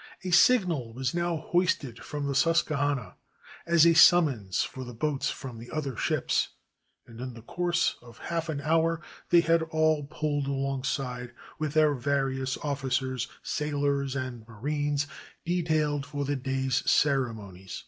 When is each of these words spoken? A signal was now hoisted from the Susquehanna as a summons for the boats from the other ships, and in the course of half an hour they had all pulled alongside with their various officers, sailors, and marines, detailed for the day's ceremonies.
A 0.24 0.30
signal 0.30 0.92
was 0.92 1.14
now 1.14 1.36
hoisted 1.36 1.98
from 1.98 2.28
the 2.28 2.36
Susquehanna 2.36 3.16
as 3.66 3.84
a 3.84 3.92
summons 3.92 4.62
for 4.62 4.84
the 4.84 4.94
boats 4.94 5.30
from 5.30 5.58
the 5.58 5.68
other 5.72 5.96
ships, 5.96 6.50
and 7.08 7.20
in 7.20 7.34
the 7.34 7.42
course 7.42 7.96
of 8.00 8.18
half 8.18 8.48
an 8.48 8.60
hour 8.60 9.00
they 9.30 9.40
had 9.40 9.62
all 9.62 10.04
pulled 10.04 10.46
alongside 10.46 11.32
with 11.58 11.74
their 11.74 11.92
various 11.94 12.56
officers, 12.58 13.26
sailors, 13.42 14.14
and 14.14 14.46
marines, 14.46 15.08
detailed 15.44 16.06
for 16.06 16.24
the 16.24 16.36
day's 16.36 16.88
ceremonies. 16.88 17.82